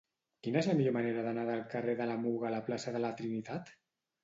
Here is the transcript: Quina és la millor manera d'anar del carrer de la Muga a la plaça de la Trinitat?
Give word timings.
Quina 0.45 0.61
és 0.61 0.69
la 0.69 0.73
millor 0.79 0.95
manera 0.95 1.25
d'anar 1.27 1.43
del 1.51 1.61
carrer 1.75 1.95
de 2.01 2.09
la 2.13 2.17
Muga 2.23 2.51
a 2.51 2.53
la 2.57 2.65
plaça 2.71 2.97
de 2.99 3.05
la 3.07 3.15
Trinitat? 3.23 3.73